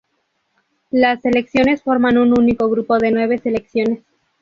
[0.89, 4.01] Las selecciones forman un único grupo de nueves selecciones.